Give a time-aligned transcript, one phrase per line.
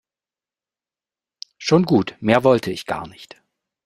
[1.59, 3.39] Schon gut, mehr wollte ich gar nicht.